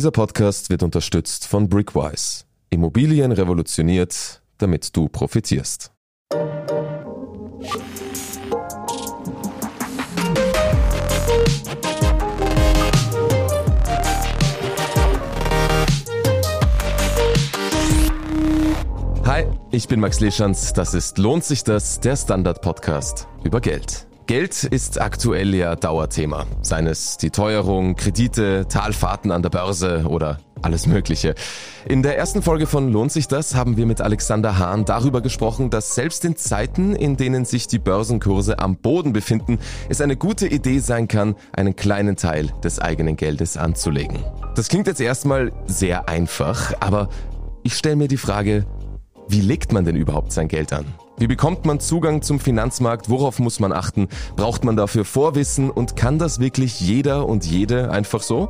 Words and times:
Dieser 0.00 0.12
Podcast 0.12 0.70
wird 0.70 0.82
unterstützt 0.82 1.46
von 1.46 1.68
Brickwise. 1.68 2.44
Immobilien 2.70 3.32
revolutioniert, 3.32 4.40
damit 4.56 4.96
du 4.96 5.10
profitierst. 5.10 5.92
Hi, 19.26 19.44
ich 19.70 19.86
bin 19.86 20.00
Max 20.00 20.20
Leschanz. 20.20 20.72
Das 20.72 20.94
ist 20.94 21.18
Lohnt 21.18 21.44
sich 21.44 21.62
das, 21.62 22.00
der 22.00 22.16
Standard-Podcast 22.16 23.28
über 23.44 23.60
Geld. 23.60 24.09
Geld 24.30 24.62
ist 24.62 25.00
aktuell 25.00 25.56
ja 25.56 25.74
Dauerthema. 25.74 26.46
Seien 26.62 26.86
es 26.86 27.16
die 27.16 27.30
Teuerung, 27.30 27.96
Kredite, 27.96 28.68
Talfahrten 28.68 29.32
an 29.32 29.42
der 29.42 29.50
Börse 29.50 30.04
oder 30.06 30.38
alles 30.62 30.86
Mögliche. 30.86 31.34
In 31.84 32.04
der 32.04 32.16
ersten 32.16 32.40
Folge 32.40 32.68
von 32.68 32.92
Lohnt 32.92 33.10
sich 33.10 33.26
das 33.26 33.56
haben 33.56 33.76
wir 33.76 33.86
mit 33.86 34.00
Alexander 34.00 34.56
Hahn 34.56 34.84
darüber 34.84 35.20
gesprochen, 35.20 35.68
dass 35.68 35.96
selbst 35.96 36.24
in 36.24 36.36
Zeiten, 36.36 36.94
in 36.94 37.16
denen 37.16 37.44
sich 37.44 37.66
die 37.66 37.80
Börsenkurse 37.80 38.60
am 38.60 38.76
Boden 38.76 39.12
befinden, 39.12 39.58
es 39.88 40.00
eine 40.00 40.14
gute 40.14 40.46
Idee 40.46 40.78
sein 40.78 41.08
kann, 41.08 41.34
einen 41.52 41.74
kleinen 41.74 42.14
Teil 42.14 42.52
des 42.62 42.78
eigenen 42.78 43.16
Geldes 43.16 43.56
anzulegen. 43.56 44.20
Das 44.54 44.68
klingt 44.68 44.86
jetzt 44.86 45.00
erstmal 45.00 45.50
sehr 45.66 46.08
einfach, 46.08 46.72
aber 46.78 47.08
ich 47.64 47.74
stelle 47.74 47.96
mir 47.96 48.06
die 48.06 48.16
Frage, 48.16 48.64
wie 49.26 49.40
legt 49.40 49.72
man 49.72 49.84
denn 49.84 49.96
überhaupt 49.96 50.30
sein 50.30 50.46
Geld 50.46 50.72
an? 50.72 50.84
Wie 51.20 51.26
bekommt 51.26 51.66
man 51.66 51.80
Zugang 51.80 52.22
zum 52.22 52.40
Finanzmarkt? 52.40 53.10
Worauf 53.10 53.40
muss 53.40 53.60
man 53.60 53.72
achten? 53.72 54.08
Braucht 54.36 54.64
man 54.64 54.74
dafür 54.74 55.04
Vorwissen? 55.04 55.70
Und 55.70 55.94
kann 55.94 56.18
das 56.18 56.40
wirklich 56.40 56.80
jeder 56.80 57.26
und 57.26 57.44
jede 57.44 57.90
einfach 57.90 58.22
so? 58.22 58.48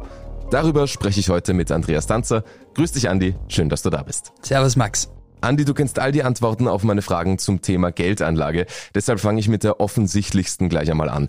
Darüber 0.53 0.87
spreche 0.87 1.19
ich 1.19 1.31
heute 1.31 1.53
mit 1.53 1.73
Andreas 1.73 2.07
Danzer. 2.07 2.45
Grüß 2.75 2.93
dich, 2.93 3.09
Andi. 3.09 3.35
Schön, 3.49 3.71
dass 3.71 3.83
du 3.83 3.91
da 3.91 4.05
bist. 4.05 4.31
Servus, 4.43 4.77
Max. 4.77 5.11
Andi, 5.41 5.65
du 5.65 5.75
kennst 5.75 5.99
all 5.99 6.13
die 6.13 6.23
Antworten 6.23 6.69
auf 6.69 6.85
meine 6.85 7.03
Fragen 7.03 7.39
zum 7.39 7.61
Thema 7.61 7.91
Geldanlage. 7.91 8.67
Deshalb 8.95 9.19
fange 9.19 9.41
ich 9.41 9.49
mit 9.49 9.65
der 9.65 9.81
offensichtlichsten 9.81 10.69
gleich 10.69 10.93
einmal 10.93 11.09
an. 11.09 11.29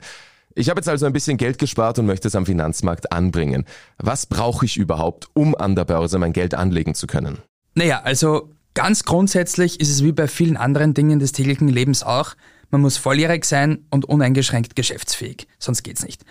Ich 0.54 0.70
habe 0.70 0.80
jetzt 0.80 0.90
also 0.90 1.08
ein 1.08 1.14
bisschen 1.14 1.38
Geld 1.38 1.58
gespart 1.58 1.98
und 1.98 2.06
möchte 2.06 2.28
es 2.28 2.36
am 2.36 2.46
Finanzmarkt 2.46 3.12
anbringen. 3.12 3.66
Was 3.98 4.28
brauche 4.28 4.66
ich 4.66 4.78
überhaupt, 4.78 5.30
um 5.34 5.56
an 5.56 5.76
der 5.76 5.86
Börse 5.86 6.20
mein 6.20 6.34
Geld 6.34 6.54
anlegen 6.54 6.94
zu 6.94 7.08
können? 7.08 7.40
Naja, 7.74 8.02
also 8.04 8.52
Ganz 8.74 9.04
grundsätzlich 9.04 9.80
ist 9.80 9.90
es 9.90 10.04
wie 10.04 10.14
bei 10.14 10.28
vielen 10.28 10.56
anderen 10.56 10.94
Dingen 10.94 11.20
des 11.20 11.34
täglichen 11.34 11.68
Lebens 11.68 12.04
auch, 12.04 12.36
man 12.70 12.82
muss 12.82 12.96
volljährig 12.96 13.44
sein 13.44 13.86
und 13.90 14.06
uneingeschränkt 14.06 14.78
geschäftsfähig, 14.78 15.48
sonst 15.60 15.84
geht's 15.84 16.06
nicht. 16.06 16.24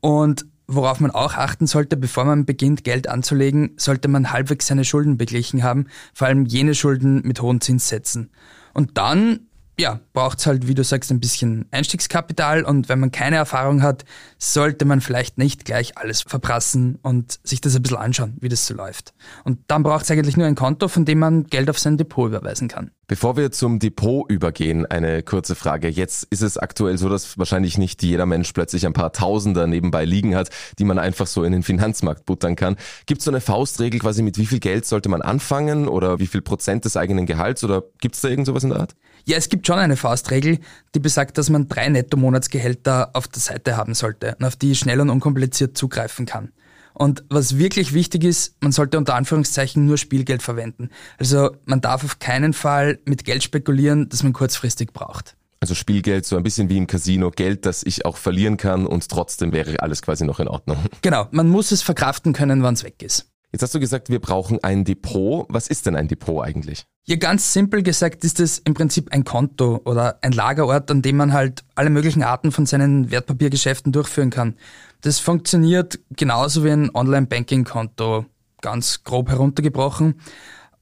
Und 0.00 0.46
worauf 0.68 1.00
man 1.00 1.10
auch 1.10 1.34
achten 1.34 1.66
sollte, 1.66 1.96
bevor 1.96 2.24
man 2.24 2.44
beginnt, 2.44 2.84
Geld 2.84 3.08
anzulegen, 3.08 3.72
sollte 3.76 4.06
man 4.06 4.30
halbwegs 4.30 4.68
seine 4.68 4.84
Schulden 4.84 5.16
beglichen 5.16 5.64
haben, 5.64 5.86
vor 6.14 6.28
allem 6.28 6.46
jene 6.46 6.74
Schulden 6.74 7.22
mit 7.24 7.42
hohen 7.42 7.60
Zinssätzen. 7.60 8.30
Und 8.74 8.96
dann 8.96 9.47
ja, 9.78 10.00
braucht 10.12 10.40
es 10.40 10.46
halt, 10.46 10.66
wie 10.66 10.74
du 10.74 10.82
sagst, 10.82 11.12
ein 11.12 11.20
bisschen 11.20 11.66
Einstiegskapital 11.70 12.64
und 12.64 12.88
wenn 12.88 12.98
man 12.98 13.12
keine 13.12 13.36
Erfahrung 13.36 13.82
hat, 13.82 14.04
sollte 14.36 14.84
man 14.84 15.00
vielleicht 15.00 15.38
nicht 15.38 15.64
gleich 15.64 15.96
alles 15.96 16.22
verprassen 16.22 16.98
und 17.02 17.38
sich 17.44 17.60
das 17.60 17.76
ein 17.76 17.82
bisschen 17.82 17.98
anschauen, 17.98 18.36
wie 18.40 18.48
das 18.48 18.66
so 18.66 18.74
läuft. 18.74 19.14
Und 19.44 19.60
dann 19.68 19.84
braucht 19.84 20.04
es 20.04 20.10
eigentlich 20.10 20.36
nur 20.36 20.46
ein 20.46 20.56
Konto, 20.56 20.88
von 20.88 21.04
dem 21.04 21.20
man 21.20 21.44
Geld 21.44 21.70
auf 21.70 21.78
sein 21.78 21.96
Depot 21.96 22.28
überweisen 22.28 22.66
kann. 22.66 22.90
Bevor 23.06 23.36
wir 23.36 23.52
zum 23.52 23.78
Depot 23.78 24.30
übergehen, 24.30 24.84
eine 24.84 25.22
kurze 25.22 25.54
Frage. 25.54 25.88
Jetzt 25.88 26.24
ist 26.24 26.42
es 26.42 26.58
aktuell 26.58 26.98
so, 26.98 27.08
dass 27.08 27.38
wahrscheinlich 27.38 27.78
nicht 27.78 28.02
jeder 28.02 28.26
Mensch 28.26 28.52
plötzlich 28.52 28.84
ein 28.84 28.92
paar 28.92 29.12
Tausender 29.12 29.66
nebenbei 29.66 30.04
liegen 30.04 30.34
hat, 30.34 30.50
die 30.78 30.84
man 30.84 30.98
einfach 30.98 31.26
so 31.26 31.42
in 31.44 31.52
den 31.52 31.62
Finanzmarkt 31.62 32.26
buttern 32.26 32.54
kann. 32.54 32.76
Gibt 33.06 33.20
es 33.20 33.24
so 33.24 33.30
eine 33.30 33.40
Faustregel 33.40 34.00
quasi, 34.00 34.22
mit 34.22 34.36
wie 34.36 34.44
viel 34.44 34.60
Geld 34.60 34.84
sollte 34.84 35.08
man 35.08 35.22
anfangen 35.22 35.88
oder 35.88 36.18
wie 36.18 36.26
viel 36.26 36.42
Prozent 36.42 36.84
des 36.84 36.96
eigenen 36.96 37.24
Gehalts 37.24 37.64
oder 37.64 37.84
gibt 38.00 38.16
es 38.16 38.20
da 38.20 38.28
irgend 38.28 38.46
sowas 38.46 38.64
in 38.64 38.70
der 38.70 38.80
Art? 38.80 38.94
Ja, 39.28 39.36
es 39.36 39.50
gibt 39.50 39.66
schon 39.66 39.78
eine 39.78 39.98
Faustregel, 39.98 40.58
die 40.94 41.00
besagt, 41.00 41.36
dass 41.36 41.50
man 41.50 41.68
drei 41.68 41.86
Netto-Monatsgehälter 41.90 43.10
auf 43.12 43.28
der 43.28 43.42
Seite 43.42 43.76
haben 43.76 43.92
sollte 43.92 44.34
und 44.38 44.46
auf 44.46 44.56
die 44.56 44.74
schnell 44.74 45.02
und 45.02 45.10
unkompliziert 45.10 45.76
zugreifen 45.76 46.24
kann. 46.24 46.50
Und 46.94 47.24
was 47.28 47.58
wirklich 47.58 47.92
wichtig 47.92 48.24
ist, 48.24 48.56
man 48.62 48.72
sollte 48.72 48.96
unter 48.96 49.16
Anführungszeichen 49.16 49.84
nur 49.84 49.98
Spielgeld 49.98 50.40
verwenden. 50.40 50.88
Also 51.18 51.50
man 51.66 51.82
darf 51.82 52.04
auf 52.04 52.20
keinen 52.20 52.54
Fall 52.54 53.00
mit 53.04 53.26
Geld 53.26 53.42
spekulieren, 53.42 54.08
das 54.08 54.22
man 54.22 54.32
kurzfristig 54.32 54.94
braucht. 54.94 55.36
Also 55.60 55.74
Spielgeld, 55.74 56.24
so 56.24 56.38
ein 56.38 56.42
bisschen 56.42 56.70
wie 56.70 56.78
im 56.78 56.86
Casino, 56.86 57.30
Geld, 57.30 57.66
das 57.66 57.82
ich 57.82 58.06
auch 58.06 58.16
verlieren 58.16 58.56
kann 58.56 58.86
und 58.86 59.10
trotzdem 59.10 59.52
wäre 59.52 59.80
alles 59.80 60.00
quasi 60.00 60.24
noch 60.24 60.40
in 60.40 60.48
Ordnung. 60.48 60.78
Genau, 61.02 61.28
man 61.32 61.50
muss 61.50 61.70
es 61.70 61.82
verkraften 61.82 62.32
können, 62.32 62.62
wann 62.62 62.72
es 62.72 62.82
weg 62.82 63.02
ist. 63.02 63.26
Jetzt 63.52 63.62
hast 63.62 63.74
du 63.74 63.80
gesagt, 63.80 64.10
wir 64.10 64.20
brauchen 64.20 64.62
ein 64.62 64.84
Depot. 64.84 65.46
Was 65.48 65.68
ist 65.68 65.86
denn 65.86 65.96
ein 65.96 66.08
Depot 66.08 66.44
eigentlich? 66.44 66.84
Ja, 67.06 67.16
ganz 67.16 67.54
simpel 67.54 67.82
gesagt 67.82 68.22
ist 68.24 68.40
es 68.40 68.58
im 68.58 68.74
Prinzip 68.74 69.12
ein 69.12 69.24
Konto 69.24 69.80
oder 69.86 70.18
ein 70.20 70.32
Lagerort, 70.32 70.90
an 70.90 71.00
dem 71.00 71.16
man 71.16 71.32
halt 71.32 71.64
alle 71.74 71.88
möglichen 71.88 72.22
Arten 72.22 72.52
von 72.52 72.66
seinen 72.66 73.10
Wertpapiergeschäften 73.10 73.92
durchführen 73.92 74.28
kann. 74.28 74.56
Das 75.00 75.18
funktioniert 75.18 75.98
genauso 76.10 76.64
wie 76.64 76.70
ein 76.70 76.94
Online-Banking-Konto, 76.94 78.26
ganz 78.60 79.04
grob 79.04 79.30
heruntergebrochen. 79.30 80.20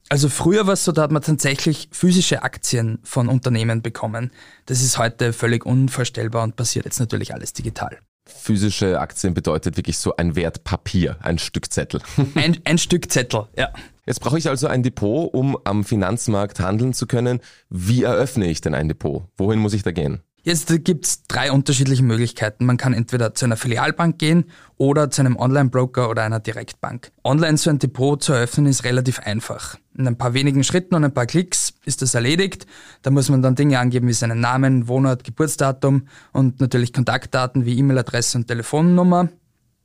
Also 0.09 0.27
früher 0.27 0.67
war 0.67 0.73
es 0.73 0.83
so, 0.83 0.91
da 0.91 1.03
hat 1.03 1.11
man 1.11 1.21
tatsächlich 1.21 1.87
physische 1.93 2.43
Aktien 2.43 2.99
von 3.03 3.29
Unternehmen 3.29 3.81
bekommen. 3.81 4.31
Das 4.65 4.81
ist 4.81 4.97
heute 4.97 5.31
völlig 5.31 5.65
unvorstellbar 5.65 6.43
und 6.43 6.57
passiert 6.57 6.85
jetzt 6.85 6.99
natürlich 6.99 7.33
alles 7.33 7.53
digital 7.53 7.97
physische 8.29 8.99
Aktien 8.99 9.33
bedeutet 9.33 9.77
wirklich 9.77 9.97
so 9.97 10.15
ein 10.15 10.35
Wertpapier, 10.35 11.17
ein 11.21 11.37
Stück 11.37 11.71
Zettel. 11.71 12.01
Ein, 12.35 12.57
ein 12.63 12.77
Stück 12.77 13.11
Zettel, 13.11 13.47
ja. 13.55 13.69
Jetzt 14.05 14.21
brauche 14.21 14.37
ich 14.37 14.47
also 14.47 14.67
ein 14.67 14.83
Depot, 14.83 15.33
um 15.33 15.57
am 15.65 15.83
Finanzmarkt 15.83 16.61
handeln 16.61 16.93
zu 16.93 17.07
können. 17.07 17.41
Wie 17.69 18.03
eröffne 18.03 18.47
ich 18.47 18.61
denn 18.61 18.73
ein 18.73 18.87
Depot? 18.87 19.23
Wohin 19.35 19.59
muss 19.59 19.73
ich 19.73 19.83
da 19.83 19.91
gehen? 19.91 20.21
Jetzt 20.47 20.73
gibt 20.85 21.05
es 21.05 21.23
drei 21.23 21.51
unterschiedliche 21.51 22.03
Möglichkeiten. 22.03 22.65
Man 22.65 22.77
kann 22.77 22.93
entweder 22.93 23.35
zu 23.35 23.43
einer 23.43 23.57
Filialbank 23.57 24.17
gehen 24.17 24.45
oder 24.77 25.11
zu 25.11 25.21
einem 25.21 25.35
Online-Broker 25.35 26.09
oder 26.09 26.23
einer 26.23 26.39
Direktbank. 26.39 27.11
Online 27.25 27.57
so 27.57 27.69
ein 27.69 27.79
Depot 27.79 28.23
zu 28.23 28.31
eröffnen 28.31 28.65
ist 28.65 28.85
relativ 28.85 29.19
einfach. 29.19 29.75
In 29.97 30.07
ein 30.07 30.17
paar 30.17 30.33
wenigen 30.33 30.63
Schritten 30.63 30.95
und 30.95 31.03
ein 31.03 31.13
paar 31.13 31.25
Klicks 31.25 31.73
ist 31.83 32.01
das 32.01 32.15
erledigt. 32.15 32.65
Da 33.01 33.11
muss 33.11 33.27
man 33.27 33.41
dann 33.41 33.55
Dinge 33.55 33.77
angeben 33.77 34.07
wie 34.07 34.13
seinen 34.13 34.39
Namen, 34.39 34.87
Wohnort, 34.87 35.25
Geburtsdatum 35.25 36.07
und 36.31 36.61
natürlich 36.61 36.93
Kontaktdaten 36.93 37.65
wie 37.65 37.77
E-Mail-Adresse 37.79 38.37
und 38.37 38.47
Telefonnummer. 38.47 39.27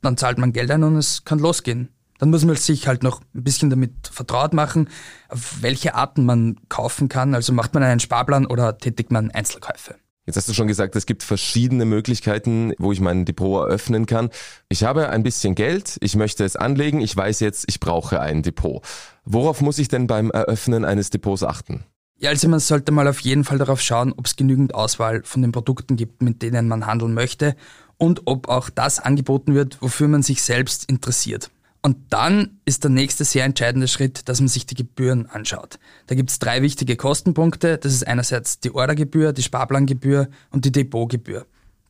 Dann 0.00 0.16
zahlt 0.16 0.38
man 0.38 0.52
Geld 0.52 0.70
ein 0.70 0.84
und 0.84 0.94
es 0.94 1.24
kann 1.24 1.40
losgehen. 1.40 1.88
Dann 2.20 2.30
muss 2.30 2.44
man 2.44 2.54
sich 2.54 2.86
halt 2.86 3.02
noch 3.02 3.20
ein 3.34 3.42
bisschen 3.42 3.68
damit 3.68 4.06
vertraut 4.12 4.52
machen, 4.52 4.88
auf 5.28 5.60
welche 5.60 5.96
Arten 5.96 6.24
man 6.24 6.60
kaufen 6.68 7.08
kann. 7.08 7.34
Also 7.34 7.52
macht 7.52 7.74
man 7.74 7.82
einen 7.82 7.98
Sparplan 7.98 8.46
oder 8.46 8.78
tätigt 8.78 9.10
man 9.10 9.32
Einzelkäufe. 9.32 9.96
Jetzt 10.24 10.36
hast 10.36 10.48
du 10.48 10.54
schon 10.54 10.68
gesagt, 10.68 10.94
es 10.94 11.06
gibt 11.06 11.24
verschiedene 11.24 11.84
Möglichkeiten, 11.84 12.74
wo 12.78 12.92
ich 12.92 13.00
mein 13.00 13.24
Depot 13.24 13.66
eröffnen 13.66 14.06
kann. 14.06 14.30
Ich 14.68 14.84
habe 14.84 15.08
ein 15.08 15.24
bisschen 15.24 15.56
Geld, 15.56 15.96
ich 16.00 16.14
möchte 16.14 16.44
es 16.44 16.54
anlegen, 16.54 17.00
ich 17.00 17.16
weiß 17.16 17.40
jetzt, 17.40 17.64
ich 17.66 17.80
brauche 17.80 18.20
ein 18.20 18.42
Depot. 18.42 18.84
Worauf 19.24 19.60
muss 19.60 19.78
ich 19.78 19.88
denn 19.88 20.06
beim 20.06 20.30
Eröffnen 20.30 20.84
eines 20.84 21.10
Depots 21.10 21.42
achten? 21.42 21.84
Ja, 22.18 22.30
also 22.30 22.48
man 22.48 22.60
sollte 22.60 22.92
mal 22.92 23.08
auf 23.08 23.18
jeden 23.18 23.42
Fall 23.42 23.58
darauf 23.58 23.80
schauen, 23.80 24.14
ob 24.16 24.26
es 24.26 24.36
genügend 24.36 24.76
Auswahl 24.76 25.24
von 25.24 25.42
den 25.42 25.50
Produkten 25.50 25.96
gibt, 25.96 26.22
mit 26.22 26.40
denen 26.40 26.68
man 26.68 26.86
handeln 26.86 27.14
möchte 27.14 27.56
und 27.96 28.22
ob 28.26 28.48
auch 28.48 28.70
das 28.70 29.00
angeboten 29.00 29.54
wird, 29.54 29.82
wofür 29.82 30.06
man 30.06 30.22
sich 30.22 30.42
selbst 30.42 30.88
interessiert. 30.88 31.50
Und 31.82 31.96
dann 32.10 32.60
ist 32.64 32.84
der 32.84 32.92
nächste 32.92 33.24
sehr 33.24 33.44
entscheidende 33.44 33.88
Schritt, 33.88 34.28
dass 34.28 34.40
man 34.40 34.48
sich 34.48 34.66
die 34.66 34.76
Gebühren 34.76 35.26
anschaut. 35.26 35.80
Da 36.06 36.14
gibt 36.14 36.30
es 36.30 36.38
drei 36.38 36.62
wichtige 36.62 36.94
Kostenpunkte. 36.96 37.76
Das 37.76 37.92
ist 37.92 38.06
einerseits 38.06 38.60
die 38.60 38.72
Ordergebühr, 38.72 39.32
die 39.32 39.42
Sparplangebühr 39.42 40.28
und 40.50 40.64
die 40.64 40.70
Depotgebühr. 40.70 41.44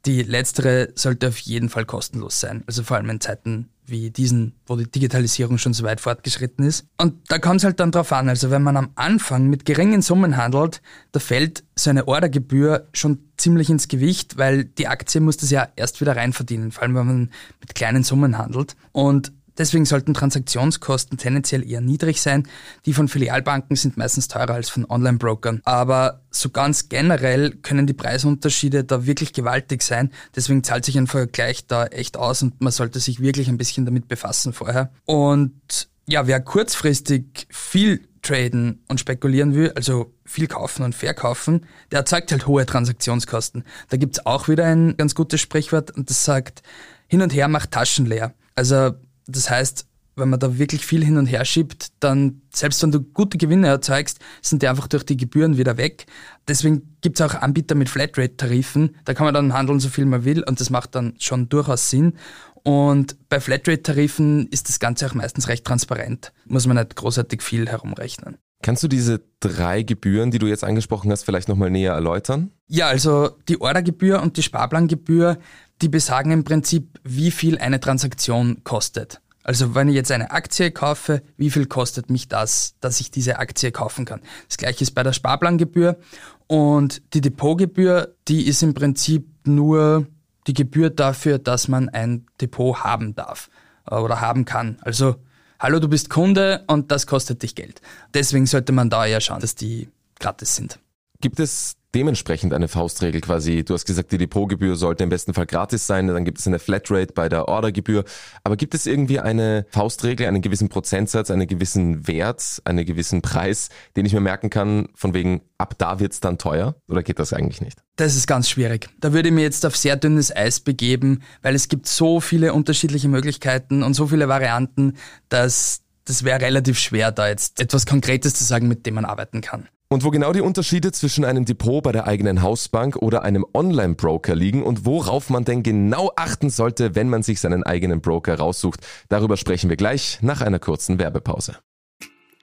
Die 0.07 0.23
letztere 0.23 0.89
sollte 0.95 1.29
auf 1.29 1.39
jeden 1.39 1.69
Fall 1.69 1.85
kostenlos 1.85 2.41
sein, 2.41 2.65
also 2.67 2.83
vor 2.83 2.97
allem 2.97 3.11
in 3.11 3.21
Zeiten 3.21 3.69
wie 3.85 4.11
diesen, 4.11 4.55
wo 4.67 4.77
die 4.77 4.91
Digitalisierung 4.91 5.59
schon 5.59 5.75
so 5.75 5.85
weit 5.85 6.01
fortgeschritten 6.01 6.65
ist. 6.65 6.87
Und 6.99 7.15
da 7.29 7.39
kommt 7.39 7.59
es 7.59 7.65
halt 7.65 7.79
dann 7.79 7.93
drauf 7.93 8.13
an, 8.13 8.29
also 8.29 8.51
wenn 8.51 8.63
man 8.63 8.77
am 8.77 8.91
Anfang 8.95 9.49
mit 9.49 9.65
geringen 9.65 10.03
Summen 10.03 10.37
handelt, 10.37 10.81
da 11.13 11.21
fällt 11.21 11.65
so 11.77 11.91
eine 11.91 12.09
Ordergebühr 12.09 12.89
schon 12.93 13.19
ziemlich 13.37 13.71
ins 13.71 13.89
Gewicht, 13.89 14.39
weil 14.39 14.65
die 14.65 14.89
Aktie 14.89 15.21
muss 15.21 15.37
das 15.37 15.51
ja 15.51 15.69
erst 15.77 16.01
wieder 16.01 16.17
reinverdienen, 16.17 16.73
vor 16.73 16.83
allem 16.83 16.95
wenn 16.95 17.07
man 17.07 17.31
mit 17.61 17.75
kleinen 17.75 18.03
Summen 18.03 18.39
handelt. 18.39 18.77
Und 18.93 19.33
Deswegen 19.59 19.85
sollten 19.85 20.15
Transaktionskosten 20.15 21.19
tendenziell 21.19 21.69
eher 21.69 21.81
niedrig 21.81 22.21
sein. 22.21 22.49
Die 22.87 22.95
von 22.95 23.09
Filialbanken 23.09 23.77
sind 23.77 23.97
meistens 23.97 24.29
teurer 24.29 24.55
als 24.55 24.71
von 24.71 24.89
Online-Brokern. 24.89 25.61
Aber 25.65 26.23
so 26.31 26.51
ganz 26.51 26.89
generell 26.89 27.51
können 27.51 27.87
die 27.87 27.93
Preisunterschiede 27.93 28.85
da 28.85 29.07
wirklich 29.07 29.33
gewaltig 29.33 29.83
sein. 29.83 30.11
Deswegen 30.35 30.65
zahlt 30.65 30.85
sich 30.85 30.97
ein 30.97 31.07
Vergleich 31.07 31.67
da 31.67 31.87
echt 31.87 32.17
aus 32.17 32.43
und 32.43 32.61
man 32.61 32.73
sollte 32.73 33.01
sich 33.01 33.21
wirklich 33.21 33.49
ein 33.49 33.59
bisschen 33.59 33.85
damit 33.85 34.09
befassen 34.09 34.53
vorher. 34.53 34.91
Und 35.05 35.89
ja, 36.07 36.27
wer 36.27 36.41
kurzfristig 36.41 37.47
viel 37.51 38.09
traden 38.23 38.83
und 38.89 39.01
spekulieren 39.01 39.55
will, 39.55 39.73
also 39.75 40.15
viel 40.25 40.47
kaufen 40.47 40.85
und 40.85 40.95
verkaufen, 40.95 41.67
der 41.91 42.01
erzeugt 42.01 42.31
halt 42.33 42.47
hohe 42.47 42.65
Transaktionskosten. 42.65 43.65
Da 43.89 43.97
gibt's 43.97 44.25
auch 44.25 44.49
wieder 44.49 44.65
ein 44.65 44.97
ganz 44.97 45.15
gutes 45.15 45.41
Sprichwort 45.41 45.91
und 45.91 46.09
das 46.09 46.25
sagt, 46.25 46.63
hin 47.09 47.21
und 47.21 47.35
her 47.35 47.49
macht 47.49 47.73
Taschen 47.73 48.07
leer. 48.07 48.35
Also 48.55 48.93
das 49.27 49.51
heißt, 49.51 49.87
wenn 50.17 50.29
man 50.29 50.41
da 50.41 50.59
wirklich 50.59 50.85
viel 50.85 51.05
hin 51.05 51.17
und 51.17 51.27
her 51.27 51.45
schiebt, 51.45 51.89
dann, 52.01 52.43
selbst 52.53 52.83
wenn 52.83 52.93
du 52.93 53.01
gute 53.01 53.39
Gewinne 53.39 53.69
erzeugst, 53.69 54.19
sind 54.43 54.63
die 54.63 54.69
einfach 54.69 54.89
durch 54.89 55.05
die 55.05 55.17
Gebühren 55.17 55.57
wieder 55.57 55.77
weg. 55.79 56.07
Deswegen 56.49 56.97
gibt 57.01 57.19
es 57.19 57.27
auch 57.27 57.35
Anbieter 57.35 57.75
mit 57.75 57.89
Flatrate-Tarifen. 57.89 58.97
Da 59.05 59.15
kann 59.15 59.25
man 59.25 59.35
dann 59.35 59.55
handeln, 59.55 59.81
so 59.81 59.89
viel 59.89 60.05
man 60.05 60.25
will 60.25 60.43
und 60.43 60.61
das 60.61 60.71
macht 60.71 60.95
dann 60.95 61.15
schon 61.19 61.49
durchaus 61.49 61.89
Sinn. 61.89 62.15
Und 62.63 63.17
bei 63.29 63.41
Flatrate-Tarifen 63.41 64.49
ist 64.49 64.69
das 64.69 64.79
Ganze 64.79 65.07
auch 65.07 65.15
meistens 65.15 65.49
recht 65.49 65.65
transparent. 65.65 66.33
Muss 66.45 66.67
man 66.67 66.77
nicht 66.77 66.95
großartig 66.95 67.43
viel 67.43 67.69
herumrechnen. 67.69 68.39
Kannst 68.63 68.85
du 68.85 68.89
diese 68.89 69.21
drei 69.41 69.83
Gebühren, 69.83 70.31
die 70.31 70.39
du 70.39 70.47
jetzt 70.47 70.63
angesprochen 70.63 71.11
hast, 71.11 71.25
vielleicht 71.25 71.49
nochmal 71.49 71.71
näher 71.71 71.95
erläutern? 71.95 72.53
Ja, 72.69 72.87
also 72.87 73.31
die 73.49 73.61
Ordergebühr 73.61 74.23
und 74.23 74.37
die 74.37 74.43
Sparplangebühr, 74.45 75.39
die 75.83 75.89
besagen 75.89 76.31
im 76.31 76.45
Prinzip, 76.45 77.01
wie 77.05 77.31
viel 77.31 77.59
eine 77.59 77.81
Transaktion 77.81 78.63
kostet. 78.65 79.21
Also 79.45 79.75
wenn 79.75 79.89
ich 79.89 79.95
jetzt 79.95 80.13
eine 80.13 80.31
Aktie 80.31 80.71
kaufe, 80.71 81.23
wie 81.37 81.51
viel 81.51 81.67
kostet 81.67 82.11
mich 82.11 82.29
das, 82.29 82.75
dass 82.81 83.01
ich 83.01 83.11
diese 83.11 83.39
Aktie 83.39 83.73
kaufen 83.73 84.05
kann? 84.05 84.21
Das 84.49 84.57
gleiche 84.57 84.83
ist 84.83 84.93
bei 84.93 85.03
der 85.03 85.13
Sparplangebühr 85.13 85.99
und 86.47 87.03
die 87.15 87.21
Depotgebühr, 87.21 88.15
die 88.29 88.47
ist 88.47 88.63
im 88.63 88.75
Prinzip 88.75 89.27
nur 89.45 90.07
die 90.47 90.55
Gebühr 90.55 90.91
dafür, 90.91 91.39
dass 91.39 91.69
man 91.69 91.89
ein 91.89 92.27
Depot 92.41 92.85
haben 92.85 93.15
darf 93.15 93.51
äh, 93.91 93.97
oder 93.97 94.21
haben 94.21 94.45
kann. 94.45 94.79
Also 94.81 95.17
hallo, 95.59 95.81
du 95.81 95.89
bist 95.89 96.09
Kunde 96.09 96.65
und 96.69 96.93
das 96.93 97.07
kostet 97.07 97.43
dich 97.43 97.55
Geld. 97.55 97.81
Deswegen 98.15 98.47
sollte 98.47 98.73
man 98.73 98.91
da 98.91 99.07
eher 99.07 99.21
schauen, 99.21 99.41
dass 99.41 99.57
die 99.57 99.89
gratis 100.21 100.55
sind. 100.55 100.79
Gibt 101.21 101.41
es 101.41 101.77
dementsprechend 101.95 102.53
eine 102.53 102.69
Faustregel 102.69 103.21
quasi? 103.21 103.65
Du 103.65 103.75
hast 103.75 103.85
gesagt, 103.85 104.13
die 104.13 104.19
Depotgebühr 104.19 104.77
sollte 104.77 105.05
im 105.05 105.11
besten 105.11 105.35
Fall 105.35 105.47
gratis 105.47 105.87
sein, 105.87 106.09
dann 106.09 106.25
gibt 106.25 106.39
es 106.39 106.47
eine 106.47 106.59
Flatrate 106.59 107.13
bei 107.13 107.29
der 107.29 107.49
Ordergebühr. 107.49 108.05
Aber 108.45 108.57
gibt 108.57 108.75
es 108.75 108.87
irgendwie 108.87 109.21
eine 109.21 109.67
Faustregel, 109.71 110.27
einen 110.27 110.43
gewissen 110.43 110.69
Prozentsatz, 110.69 111.31
einen 111.31 111.47
gewissen 111.47 112.07
Wert, 112.07 112.63
einen 112.65 112.85
gewissen 112.85 113.23
Preis, 113.23 113.69
den 113.97 114.07
ich 114.07 114.13
mir 114.13 114.21
merken 114.21 114.51
kann, 114.51 114.89
von 114.95 115.15
wegen 115.15 115.43
ab 115.59 115.75
da 115.79 116.01
wird's 116.01 116.21
dann 116.21 116.39
teuer? 116.39 116.77
Oder 116.89 117.03
geht 117.03 117.19
das 117.19 117.33
eigentlich 117.33 117.61
nicht? 117.61 117.79
Das 117.97 118.17
ist 118.17 118.27
ganz 118.27 118.49
schwierig. 118.49 118.89
Da 119.01 119.13
würde 119.13 119.29
ich 119.29 119.35
mir 119.35 119.43
jetzt 119.43 119.65
auf 119.67 119.77
sehr 119.77 119.97
dünnes 119.97 120.35
Eis 120.35 120.61
begeben, 120.61 121.23
weil 121.43 121.55
es 121.55 121.69
gibt 121.69 121.87
so 121.87 122.21
viele 122.21 122.53
unterschiedliche 122.53 123.09
Möglichkeiten 123.09 123.83
und 123.83 123.95
so 123.95 124.07
viele 124.07 124.29
Varianten, 124.29 124.95
dass 125.29 125.83
das 126.05 126.25
wäre 126.25 126.41
relativ 126.41 126.79
schwer, 126.79 127.13
da 127.13 127.29
jetzt 127.29 127.61
etwas 127.61 127.87
Konkretes 127.87 128.35
zu 128.35 128.45
sagen, 128.45 128.67
mit 128.69 128.87
dem 128.87 128.95
man 128.95 129.05
arbeiten 129.05 129.41
kann. 129.41 129.69
Und 129.93 130.05
wo 130.05 130.11
genau 130.11 130.33
die 130.33 130.41
Unterschiede 130.41 130.91
zwischen 130.91 131.23
einem 131.23 131.45
Depot 131.45 131.83
bei 131.83 131.93
der 131.93 132.07
eigenen 132.07 132.41
Hausbank 132.41 132.97
oder 132.97 133.25
einem 133.25 133.45
Online-Broker 133.53 134.35
liegen 134.35 134.63
und 134.63 134.87
worauf 134.87 135.29
man 135.29 135.45
denn 135.45 135.63
genau 135.63 136.11
achten 136.17 136.49
sollte, 136.49 136.95
wenn 136.95 137.11
man 137.11 137.23
sich 137.23 137.41
seinen 137.41 137.63
eigenen 137.63 138.01
Broker 138.01 138.39
raussucht, 138.39 138.81
darüber 139.11 139.37
sprechen 139.37 139.69
wir 139.69 139.77
gleich 139.77 140.19
nach 140.23 140.41
einer 140.41 140.59
kurzen 140.59 140.99
Werbepause. 140.99 141.59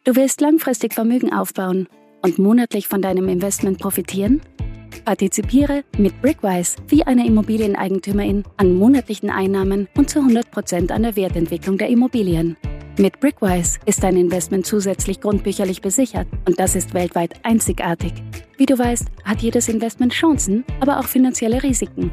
Du 0.04 0.16
willst 0.16 0.42
langfristig 0.42 0.94
Vermögen 0.94 1.34
aufbauen 1.34 1.88
und 2.22 2.38
monatlich 2.38 2.88
von 2.88 3.02
deinem 3.02 3.28
Investment 3.28 3.80
profitieren? 3.80 4.42
Partizipiere 5.04 5.84
mit 5.98 6.22
Brickwise 6.22 6.76
wie 6.88 7.02
eine 7.02 7.26
Immobilieneigentümerin 7.26 8.44
an 8.58 8.76
monatlichen 8.76 9.32
Einnahmen 9.32 9.88
und 9.98 10.08
zu 10.08 10.20
100% 10.20 10.92
an 10.92 11.02
der 11.02 11.16
Wertentwicklung 11.16 11.80
der 11.80 11.90
Immobilien. 11.90 12.58
Mit 13.00 13.22
Brickwise 13.22 13.80
ist 13.86 14.04
dein 14.04 14.18
Investment 14.18 14.66
zusätzlich 14.66 15.22
grundbücherlich 15.22 15.82
besichert 15.82 16.28
und 16.46 16.60
das 16.60 16.76
ist 16.76 16.94
weltweit 16.94 17.34
einzigartig. 17.44 18.12
Wie 18.58 18.66
du 18.66 18.78
weißt, 18.78 19.08
hat 19.24 19.42
jedes 19.42 19.70
Investment 19.70 20.12
Chancen, 20.12 20.66
aber 20.82 21.00
auch 21.00 21.06
finanzielle 21.06 21.64
Risiken. 21.64 22.12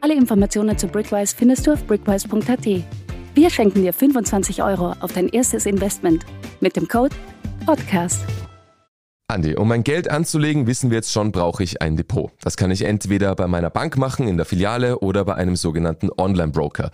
Alle 0.00 0.14
Informationen 0.14 0.76
zu 0.76 0.88
Brickwise 0.88 1.36
findest 1.36 1.68
du 1.68 1.72
auf 1.74 1.84
brickwise.at. 1.86 2.66
Wir 3.34 3.48
schenken 3.48 3.82
dir 3.82 3.92
25 3.92 4.60
Euro 4.64 4.94
auf 4.98 5.12
dein 5.12 5.28
erstes 5.28 5.66
Investment 5.66 6.26
mit 6.58 6.74
dem 6.74 6.88
Code 6.88 7.14
PODCAST. 7.64 8.24
Andi, 9.28 9.54
um 9.54 9.68
mein 9.68 9.84
Geld 9.84 10.10
anzulegen, 10.10 10.66
wissen 10.66 10.90
wir 10.90 10.96
jetzt 10.96 11.12
schon, 11.12 11.30
brauche 11.30 11.62
ich 11.62 11.80
ein 11.80 11.96
Depot. 11.96 12.32
Das 12.42 12.56
kann 12.56 12.72
ich 12.72 12.82
entweder 12.82 13.36
bei 13.36 13.46
meiner 13.46 13.70
Bank 13.70 13.96
machen, 13.98 14.26
in 14.26 14.36
der 14.36 14.46
Filiale 14.46 14.98
oder 14.98 15.24
bei 15.24 15.36
einem 15.36 15.54
sogenannten 15.54 16.10
Online-Broker. 16.10 16.90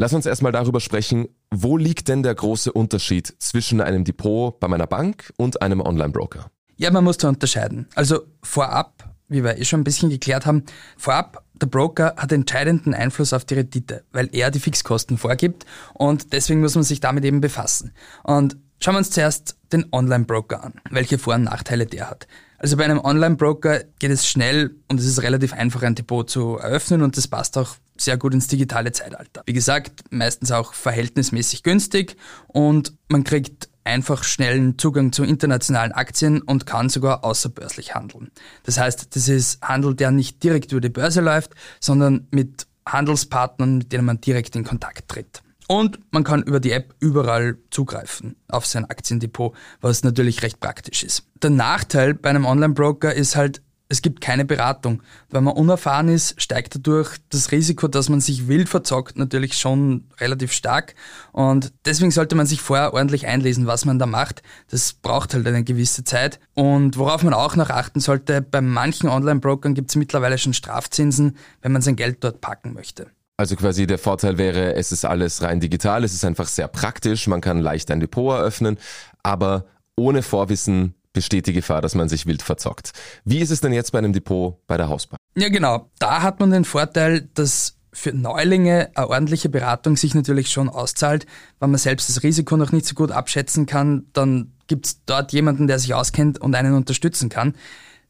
Lass 0.00 0.12
uns 0.12 0.26
erstmal 0.26 0.52
darüber 0.52 0.78
sprechen, 0.78 1.26
wo 1.50 1.76
liegt 1.76 2.06
denn 2.06 2.22
der 2.22 2.32
große 2.32 2.72
Unterschied 2.72 3.34
zwischen 3.40 3.80
einem 3.80 4.04
Depot 4.04 4.58
bei 4.60 4.68
meiner 4.68 4.86
Bank 4.86 5.32
und 5.36 5.60
einem 5.60 5.80
Online-Broker? 5.80 6.52
Ja, 6.76 6.92
man 6.92 7.02
muss 7.02 7.18
da 7.18 7.28
unterscheiden. 7.28 7.88
Also 7.96 8.20
vorab, 8.44 9.12
wie 9.26 9.42
wir 9.42 9.58
eh 9.58 9.64
schon 9.64 9.80
ein 9.80 9.84
bisschen 9.84 10.08
geklärt 10.08 10.46
haben, 10.46 10.62
vorab, 10.96 11.44
der 11.60 11.66
Broker 11.66 12.14
hat 12.16 12.30
entscheidenden 12.30 12.94
Einfluss 12.94 13.32
auf 13.32 13.44
die 13.44 13.54
Rendite, 13.54 14.04
weil 14.12 14.28
er 14.30 14.52
die 14.52 14.60
Fixkosten 14.60 15.18
vorgibt 15.18 15.66
und 15.94 16.32
deswegen 16.32 16.60
muss 16.60 16.76
man 16.76 16.84
sich 16.84 17.00
damit 17.00 17.24
eben 17.24 17.40
befassen. 17.40 17.92
Und 18.22 18.56
schauen 18.80 18.94
wir 18.94 18.98
uns 18.98 19.10
zuerst 19.10 19.56
den 19.72 19.86
Online-Broker 19.90 20.62
an, 20.62 20.74
welche 20.90 21.18
Vor- 21.18 21.34
und 21.34 21.42
Nachteile 21.42 21.86
der 21.86 22.08
hat. 22.08 22.28
Also 22.58 22.76
bei 22.76 22.84
einem 22.84 23.00
Online-Broker 23.00 23.80
geht 23.98 24.12
es 24.12 24.28
schnell 24.28 24.76
und 24.86 25.00
es 25.00 25.06
ist 25.06 25.22
relativ 25.22 25.52
einfach, 25.52 25.82
ein 25.82 25.96
Depot 25.96 26.30
zu 26.30 26.56
eröffnen 26.56 27.02
und 27.02 27.16
das 27.16 27.26
passt 27.26 27.58
auch 27.58 27.74
sehr 28.00 28.16
gut 28.16 28.34
ins 28.34 28.48
digitale 28.48 28.92
Zeitalter. 28.92 29.42
Wie 29.46 29.52
gesagt, 29.52 30.04
meistens 30.10 30.52
auch 30.52 30.74
verhältnismäßig 30.74 31.62
günstig 31.62 32.16
und 32.46 32.94
man 33.08 33.24
kriegt 33.24 33.68
einfach 33.84 34.22
schnellen 34.22 34.78
Zugang 34.78 35.12
zu 35.12 35.24
internationalen 35.24 35.92
Aktien 35.92 36.42
und 36.42 36.66
kann 36.66 36.90
sogar 36.90 37.24
außerbörslich 37.24 37.94
handeln. 37.94 38.30
Das 38.64 38.78
heißt, 38.78 39.16
das 39.16 39.28
ist 39.28 39.62
Handel, 39.62 39.94
der 39.94 40.10
nicht 40.10 40.42
direkt 40.44 40.72
über 40.72 40.80
die 40.80 40.90
Börse 40.90 41.20
läuft, 41.20 41.52
sondern 41.80 42.28
mit 42.30 42.66
Handelspartnern, 42.86 43.78
mit 43.78 43.92
denen 43.92 44.04
man 44.04 44.20
direkt 44.20 44.56
in 44.56 44.64
Kontakt 44.64 45.08
tritt. 45.08 45.42
Und 45.68 46.00
man 46.12 46.24
kann 46.24 46.42
über 46.42 46.60
die 46.60 46.72
App 46.72 46.94
überall 46.98 47.58
zugreifen 47.70 48.36
auf 48.48 48.64
sein 48.64 48.86
Aktiendepot, 48.86 49.54
was 49.82 50.02
natürlich 50.02 50.42
recht 50.42 50.60
praktisch 50.60 51.04
ist. 51.04 51.24
Der 51.42 51.50
Nachteil 51.50 52.14
bei 52.14 52.30
einem 52.30 52.46
Online-Broker 52.46 53.12
ist 53.12 53.36
halt, 53.36 53.62
es 53.88 54.02
gibt 54.02 54.20
keine 54.20 54.44
Beratung. 54.44 55.02
Wenn 55.30 55.44
man 55.44 55.54
unerfahren 55.54 56.08
ist, 56.08 56.40
steigt 56.40 56.74
dadurch 56.74 57.16
das 57.30 57.52
Risiko, 57.52 57.88
dass 57.88 58.08
man 58.08 58.20
sich 58.20 58.46
wild 58.46 58.68
verzockt, 58.68 59.16
natürlich 59.16 59.56
schon 59.56 60.04
relativ 60.20 60.52
stark. 60.52 60.94
Und 61.32 61.72
deswegen 61.86 62.10
sollte 62.10 62.34
man 62.34 62.46
sich 62.46 62.60
vorher 62.60 62.92
ordentlich 62.92 63.26
einlesen, 63.26 63.66
was 63.66 63.86
man 63.86 63.98
da 63.98 64.06
macht. 64.06 64.42
Das 64.70 64.92
braucht 64.92 65.32
halt 65.32 65.46
eine 65.46 65.64
gewisse 65.64 66.04
Zeit. 66.04 66.38
Und 66.54 66.98
worauf 66.98 67.22
man 67.22 67.32
auch 67.32 67.56
noch 67.56 67.70
achten 67.70 68.00
sollte, 68.00 68.42
bei 68.42 68.60
manchen 68.60 69.08
Online-Brokern 69.08 69.74
gibt 69.74 69.90
es 69.90 69.96
mittlerweile 69.96 70.36
schon 70.36 70.52
Strafzinsen, 70.52 71.36
wenn 71.62 71.72
man 71.72 71.80
sein 71.80 71.96
Geld 71.96 72.22
dort 72.22 72.42
packen 72.42 72.74
möchte. 72.74 73.06
Also 73.38 73.56
quasi 73.56 73.86
der 73.86 73.98
Vorteil 73.98 74.36
wäre, 74.36 74.74
es 74.74 74.90
ist 74.92 75.04
alles 75.04 75.42
rein 75.42 75.60
digital, 75.60 76.02
es 76.02 76.12
ist 76.12 76.24
einfach 76.24 76.48
sehr 76.48 76.66
praktisch, 76.66 77.28
man 77.28 77.40
kann 77.40 77.60
leicht 77.60 77.88
ein 77.90 78.00
Depot 78.00 78.36
eröffnen, 78.36 78.78
aber 79.22 79.64
ohne 79.94 80.22
Vorwissen 80.22 80.94
besteht 81.18 81.48
die 81.48 81.52
Gefahr, 81.52 81.82
dass 81.82 81.96
man 81.96 82.08
sich 82.08 82.26
wild 82.26 82.42
verzockt. 82.42 82.92
Wie 83.24 83.40
ist 83.40 83.50
es 83.50 83.60
denn 83.60 83.72
jetzt 83.72 83.90
bei 83.90 83.98
einem 83.98 84.12
Depot 84.12 84.64
bei 84.68 84.76
der 84.76 84.88
Hausbank? 84.88 85.18
Ja, 85.36 85.48
genau. 85.48 85.90
Da 85.98 86.22
hat 86.22 86.38
man 86.38 86.52
den 86.52 86.64
Vorteil, 86.64 87.28
dass 87.34 87.74
für 87.92 88.12
Neulinge 88.12 88.90
eine 88.94 89.08
ordentliche 89.08 89.48
Beratung 89.48 89.96
sich 89.96 90.14
natürlich 90.14 90.52
schon 90.52 90.68
auszahlt. 90.68 91.26
Wenn 91.58 91.70
man 91.70 91.78
selbst 91.78 92.08
das 92.08 92.22
Risiko 92.22 92.56
noch 92.56 92.70
nicht 92.70 92.86
so 92.86 92.94
gut 92.94 93.10
abschätzen 93.10 93.66
kann, 93.66 94.06
dann 94.12 94.52
gibt 94.68 94.86
es 94.86 95.04
dort 95.06 95.32
jemanden, 95.32 95.66
der 95.66 95.80
sich 95.80 95.92
auskennt 95.92 96.40
und 96.40 96.54
einen 96.54 96.74
unterstützen 96.74 97.30
kann. 97.30 97.54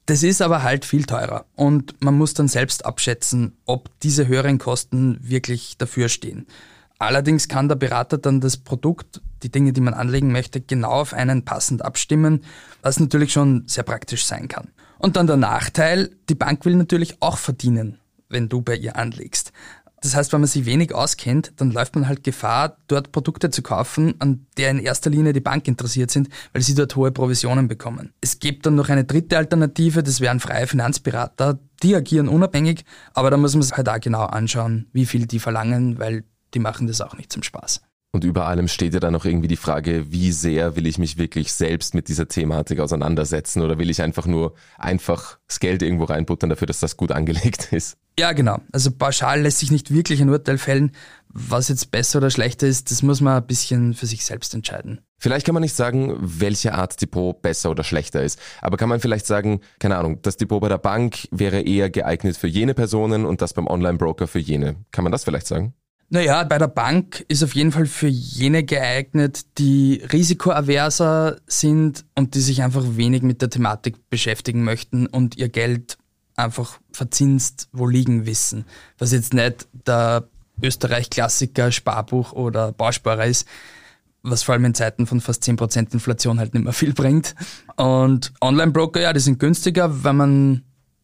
Das 0.05 0.23
ist 0.23 0.43
aber 0.43 0.63
halt 0.63 0.85
viel 0.85 1.05
teurer 1.05 1.47
und 1.57 2.03
man 2.05 2.15
muss 2.15 2.35
dann 2.35 2.49
selbst 2.49 2.85
abschätzen, 2.85 3.57
ob 3.65 3.89
diese 4.01 4.29
höheren 4.29 4.59
Kosten 4.59 5.19
wirklich 5.23 5.79
dafür 5.79 6.11
stehen. 6.11 6.47
Allerdings 6.99 7.49
kann 7.49 7.69
der 7.69 7.77
Berater 7.77 8.19
dann 8.19 8.41
das 8.41 8.57
Produkt, 8.57 9.21
die 9.43 9.51
Dinge, 9.51 9.73
die 9.73 9.81
man 9.81 9.95
anlegen 9.95 10.33
möchte, 10.33 10.61
genau 10.61 10.91
auf 10.91 11.15
einen 11.15 11.45
passend 11.45 11.85
abstimmen, 11.85 12.43
was 12.83 12.99
natürlich 12.99 13.33
schon 13.33 13.65
sehr 13.67 13.85
praktisch 13.85 14.27
sein 14.27 14.49
kann. 14.49 14.69
Und 14.99 15.17
dann 15.17 15.29
der 15.29 15.37
Nachteil, 15.37 16.11
die 16.29 16.35
Bank 16.35 16.65
will 16.65 16.75
natürlich 16.75 17.23
auch 17.23 17.39
verdienen, 17.39 17.99
wenn 18.29 18.49
du 18.49 18.63
bei 18.63 18.75
ihr 18.75 18.97
anlegst. 18.97 19.53
Das 20.01 20.15
heißt, 20.15 20.33
wenn 20.33 20.41
man 20.41 20.49
sich 20.49 20.65
wenig 20.65 20.95
auskennt, 20.95 21.53
dann 21.57 21.73
läuft 21.73 21.97
man 21.97 22.07
halt 22.07 22.23
Gefahr, 22.23 22.77
dort 22.87 23.11
Produkte 23.11 23.51
zu 23.51 23.63
kaufen, 23.63 24.15
an 24.21 24.47
der 24.57 24.71
in 24.71 24.79
erster 24.79 25.11
Linie 25.11 25.33
die 25.33 25.41
Bank 25.41 25.67
interessiert 25.67 26.11
sind, 26.11 26.29
weil 26.53 26.63
sie 26.63 26.75
dort 26.75 26.95
hohe 26.95 27.11
Provisionen 27.11 27.67
bekommen. 27.67 28.13
Es 28.21 28.39
gibt 28.39 28.65
dann 28.67 28.77
noch 28.77 28.89
eine 28.91 29.05
dritte 29.05 29.37
Alternative, 29.37 30.03
das 30.05 30.21
wären 30.21 30.39
freie 30.39 30.69
Finanzberater. 30.69 31.59
Die 31.83 31.97
agieren 31.97 32.29
unabhängig, 32.29 32.85
aber 33.13 33.31
da 33.31 33.37
muss 33.37 33.55
man 33.55 33.63
sich 33.63 33.77
halt 33.77 33.89
auch 33.89 34.01
genau 34.01 34.25
anschauen, 34.25 34.87
wie 34.93 35.07
viel 35.07 35.27
die 35.27 35.41
verlangen, 35.41 35.99
weil 35.99 36.25
die 36.55 36.59
machen 36.59 36.87
das 36.87 37.01
auch 37.01 37.17
nicht 37.17 37.33
zum 37.33 37.43
Spaß. 37.43 37.81
Und 38.11 38.25
über 38.25 38.47
allem 38.47 38.69
steht 38.69 38.95
ja 38.95 39.01
dann 39.01 39.13
noch 39.13 39.27
irgendwie 39.27 39.49
die 39.49 39.57
Frage, 39.57 40.11
wie 40.11 40.33
sehr 40.33 40.77
will 40.77 40.87
ich 40.87 40.97
mich 40.97 41.19
wirklich 41.19 41.53
selbst 41.53 41.95
mit 41.95 42.09
dieser 42.09 42.27
Thematik 42.27 42.81
auseinandersetzen 42.81 43.61
oder 43.61 43.79
will 43.79 43.91
ich 43.91 44.01
einfach 44.01 44.27
nur 44.27 44.55
einfach 44.79 45.39
das 45.47 45.61
Geld 45.61 45.83
irgendwo 45.83 46.05
reinbuttern 46.05 46.49
dafür, 46.49 46.67
dass 46.67 46.81
das 46.81 46.97
gut 46.97 47.13
angelegt 47.13 47.69
ist? 47.73 47.99
Ja, 48.19 48.33
genau. 48.33 48.61
Also 48.73 48.91
pauschal 48.91 49.43
lässt 49.43 49.59
sich 49.59 49.71
nicht 49.71 49.93
wirklich 49.93 50.23
ein 50.23 50.31
Urteil 50.31 50.59
fällen. 50.59 50.93
Was 51.29 51.69
jetzt 51.69 51.91
besser 51.91 52.19
oder 52.19 52.31
schlechter 52.31 52.67
ist, 52.67 52.91
das 52.91 53.03
muss 53.03 53.21
man 53.21 53.37
ein 53.37 53.47
bisschen 53.47 53.93
für 53.93 54.07
sich 54.07 54.25
selbst 54.25 54.55
entscheiden. 54.55 55.03
Vielleicht 55.19 55.45
kann 55.45 55.53
man 55.53 55.63
nicht 55.63 55.77
sagen, 55.77 56.17
welche 56.19 56.75
Art 56.75 57.01
Depot 57.01 57.41
besser 57.43 57.71
oder 57.71 57.85
schlechter 57.85 58.23
ist. 58.23 58.41
Aber 58.63 58.77
kann 58.79 58.89
man 58.89 59.01
vielleicht 59.01 59.27
sagen, 59.27 59.61
keine 59.79 59.99
Ahnung, 59.99 60.23
das 60.23 60.37
Depot 60.37 60.61
bei 60.61 60.69
der 60.69 60.79
Bank 60.79 61.29
wäre 61.31 61.61
eher 61.61 61.91
geeignet 61.91 62.37
für 62.37 62.49
jene 62.49 62.75
Personen 62.75 63.27
und 63.27 63.43
das 63.43 63.53
beim 63.53 63.67
Online-Broker 63.67 64.27
für 64.27 64.39
jene. 64.39 64.77
Kann 64.91 65.05
man 65.05 65.13
das 65.13 65.25
vielleicht 65.25 65.47
sagen? 65.47 65.75
Naja, 66.11 66.43
bei 66.45 66.57
der 66.57 66.69
Bank 66.69 67.25
ist 67.29 67.45
auf 67.45 67.55
jeden 67.55 67.71
Fall 67.71 67.85
für 67.85 68.07
jene 68.07 68.65
geeignet, 68.65 69.59
die 69.59 70.03
risikoaverser 70.11 71.37
sind 71.47 72.07
und 72.15 72.35
die 72.35 72.41
sich 72.41 72.63
einfach 72.63 72.85
wenig 72.97 73.23
mit 73.23 73.43
der 73.43 73.51
Thematik 73.51 74.09
beschäftigen 74.09 74.65
möchten 74.65 75.07
und 75.07 75.37
ihr 75.37 75.51
Geld 75.51 75.99
einfach 76.35 76.79
verzinst 76.93 77.69
wo 77.73 77.87
liegen 77.87 78.25
wissen. 78.25 78.65
Was 78.97 79.13
jetzt 79.13 79.35
nicht 79.35 79.69
der 79.87 80.29
Österreich-Klassiker 80.63 81.73
Sparbuch 81.73 82.33
oder 82.33 82.73
Bausparer 82.73 83.27
ist, 83.27 83.47
was 84.23 84.43
vor 84.43 84.55
allem 84.55 84.65
in 84.65 84.75
Zeiten 84.75 85.07
von 85.07 85.21
fast 85.21 85.43
10% 85.43 85.93
Inflation 85.93 86.39
halt 86.39 86.55
nicht 86.55 86.65
mehr 86.65 86.73
viel 86.73 86.95
bringt. 86.95 87.35
Und 87.77 88.33
Online-Broker, 88.41 89.01
ja, 89.01 89.13
die 89.13 89.21
sind 89.21 89.39
günstiger, 89.39 90.05
wenn 90.05 90.17
man 90.17 90.63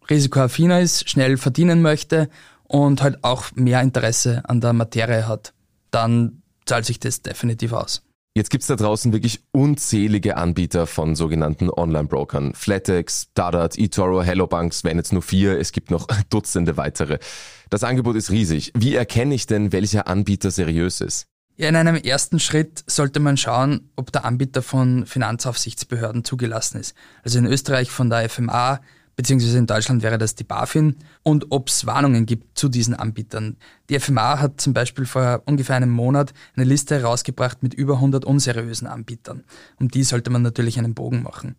risikoaffiner 0.09 0.81
ist, 0.81 1.09
schnell 1.09 1.37
verdienen 1.37 1.83
möchte 1.83 2.29
und 2.69 3.03
halt 3.03 3.23
auch 3.23 3.53
mehr 3.55 3.81
Interesse 3.81 4.43
an 4.49 4.61
der 4.61 4.73
Materie 4.73 5.29
hat. 5.29 5.55
Dann 5.91 6.43
zahlt 6.67 6.85
sich 6.87 6.99
das 6.99 7.23
definitiv 7.23 7.73
aus. 7.73 8.03
Jetzt 8.37 8.51
gibt's 8.51 8.67
da 8.67 8.75
draußen 8.75 9.13
wirklich 9.13 9.45
unzählige 9.53 10.37
Anbieter 10.37 10.89
von 10.89 11.15
sogenannten 11.15 11.71
Online-Brokern. 11.71 12.53
Flatex, 12.55 13.29
Dadat, 13.35 13.79
eToro, 13.79 14.25
HelloBanks 14.25 14.83
wären 14.83 14.97
jetzt 14.97 15.13
nur 15.13 15.23
vier, 15.23 15.61
es 15.61 15.71
gibt 15.71 15.93
noch 15.93 16.09
Dutzende 16.31 16.77
weitere. 16.77 17.21
Das 17.71 17.85
Angebot 17.85 18.17
ist 18.17 18.33
riesig. 18.33 18.73
Wie 18.75 18.97
erkenne 18.97 19.37
ich 19.37 19.47
denn, 19.47 19.71
welcher 19.71 20.09
Anbieter 20.09 20.51
seriös 20.51 21.01
ist? 21.01 21.29
Ja, 21.57 21.69
in 21.69 21.77
einem 21.77 21.95
ersten 21.95 22.41
Schritt 22.41 22.83
sollte 22.89 23.21
man 23.21 23.37
schauen, 23.37 23.89
ob 23.95 24.11
der 24.11 24.25
Anbieter 24.25 24.63
von 24.63 25.07
Finanzaufsichtsbehörden 25.07 26.25
zugelassen 26.25 26.81
ist. 26.81 26.97
Also 27.23 27.39
in 27.39 27.47
Österreich 27.47 27.93
von 27.93 28.11
der 28.11 28.29
FMA, 28.29 28.81
beziehungsweise 29.17 29.59
in 29.59 29.67
Deutschland 29.67 30.03
wäre 30.03 30.19
das 30.19 30.35
die 30.35 30.45
BaFin, 30.45 30.97
und 31.23 31.47
ob 31.51 31.69
es 31.69 31.87
Warnungen 31.87 32.27
gibt 32.27 32.59
zu 32.59 32.69
diesen 32.69 32.95
Anbietern. 32.95 33.57
Die 33.89 33.99
FMA 33.99 34.41
hat 34.41 34.61
zum 34.61 34.73
Beispiel 34.73 35.07
vor 35.07 35.43
ungefähr 35.47 35.77
einem 35.77 35.91
Monat 35.91 36.33
eine 36.57 36.65
Liste 36.65 36.97
herausgebracht 36.97 37.63
mit 37.63 37.75
über 37.75 37.95
100 37.95 38.25
unseriösen 38.25 38.87
Anbietern. 38.87 39.45
Um 39.79 39.89
die 39.89 40.05
sollte 40.05 40.31
man 40.31 40.43
natürlich 40.43 40.79
einen 40.79 40.95
Bogen 40.95 41.23
machen. 41.23 41.57